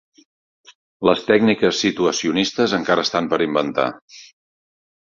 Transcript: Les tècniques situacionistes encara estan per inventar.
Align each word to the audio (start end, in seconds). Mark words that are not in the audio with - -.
Les 1.09 1.21
tècniques 1.27 1.83
situacionistes 1.85 2.75
encara 2.81 3.07
estan 3.09 3.31
per 3.35 3.43
inventar. 3.51 3.89